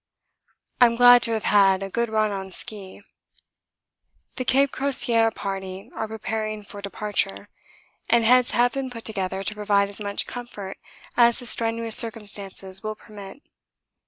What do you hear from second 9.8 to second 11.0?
as much comfort